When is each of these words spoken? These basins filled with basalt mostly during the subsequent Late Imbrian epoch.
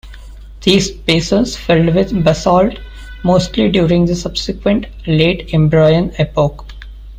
These 0.63 0.89
basins 0.89 1.55
filled 1.55 1.93
with 1.93 2.23
basalt 2.23 2.79
mostly 3.23 3.69
during 3.69 4.05
the 4.07 4.15
subsequent 4.15 4.87
Late 5.05 5.49
Imbrian 5.49 6.11
epoch. 6.19 6.65